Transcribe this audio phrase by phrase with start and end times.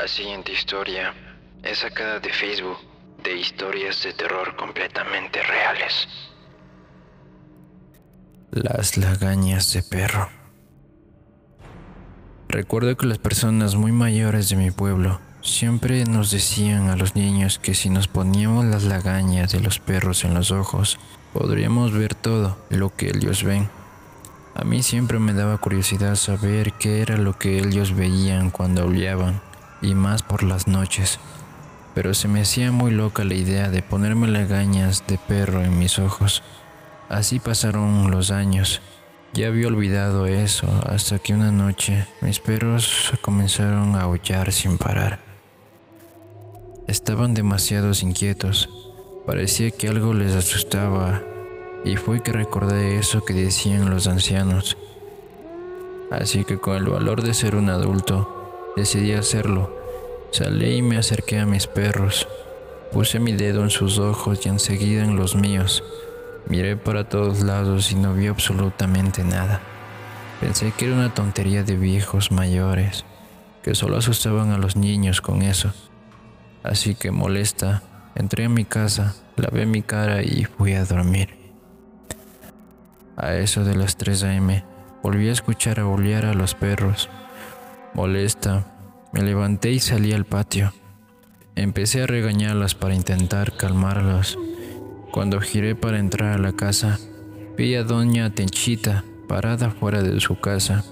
[0.00, 1.12] La siguiente historia
[1.62, 2.78] es sacada de Facebook
[3.22, 6.08] de historias de terror completamente reales.
[8.50, 10.30] Las lagañas de perro.
[12.48, 17.58] Recuerdo que las personas muy mayores de mi pueblo siempre nos decían a los niños
[17.58, 20.98] que si nos poníamos las lagañas de los perros en los ojos,
[21.34, 23.68] podríamos ver todo lo que ellos ven.
[24.54, 29.42] A mí siempre me daba curiosidad saber qué era lo que ellos veían cuando aullaban,
[29.82, 31.18] y más por las noches.
[31.94, 35.98] Pero se me hacía muy loca la idea de ponerme lagañas de perro en mis
[35.98, 36.42] ojos.
[37.08, 38.80] Así pasaron los años.
[39.32, 45.20] Ya había olvidado eso hasta que una noche mis perros comenzaron a aullar sin parar.
[46.86, 48.68] Estaban demasiado inquietos.
[49.26, 51.22] Parecía que algo les asustaba
[51.84, 54.76] y fue que recordé eso que decían los ancianos.
[56.10, 58.39] Así que con el valor de ser un adulto,
[58.76, 59.76] decidí hacerlo.
[60.30, 62.28] Salí y me acerqué a mis perros.
[62.92, 65.82] Puse mi dedo en sus ojos y enseguida en los míos.
[66.48, 69.60] Miré para todos lados y no vi absolutamente nada.
[70.40, 73.04] Pensé que era una tontería de viejos mayores,
[73.62, 75.72] que solo asustaban a los niños con eso.
[76.62, 77.82] Así que molesta,
[78.14, 81.36] entré a mi casa, lavé mi cara y fui a dormir.
[83.16, 84.64] A eso de las 3 a.m.,
[85.02, 87.10] volví a escuchar aullar a los perros.
[87.94, 88.66] Molesta,
[89.12, 90.72] me levanté y salí al patio.
[91.56, 94.38] Empecé a regañarlas para intentar calmarlos.
[95.10, 97.00] Cuando giré para entrar a la casa,
[97.58, 100.84] vi a doña Tenchita parada fuera de su casa.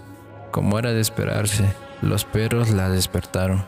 [0.50, 3.64] Como era de esperarse, los perros la despertaron.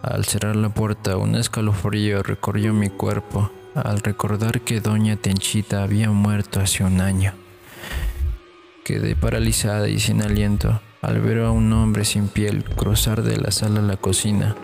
[0.00, 6.10] Al cerrar la puerta, un escalofrío recorrió mi cuerpo al recordar que doña Tenchita había
[6.10, 7.34] muerto hace un año.
[8.84, 13.50] Quedé paralizada y sin aliento al ver a un hombre sin piel cruzar de la
[13.50, 14.56] sala a la cocina.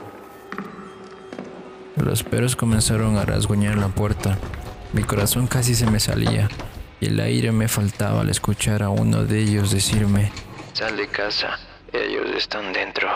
[1.96, 4.38] Los perros comenzaron a rasguñar la puerta.
[4.92, 6.48] Mi corazón casi se me salía
[7.00, 10.32] y el aire me faltaba al escuchar a uno de ellos decirme,
[10.72, 11.58] Sal de casa,
[11.92, 13.08] ellos están dentro.